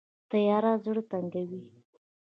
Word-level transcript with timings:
تیاره 0.29 0.73
زړه 0.83 1.01
تنګوي 1.11 1.61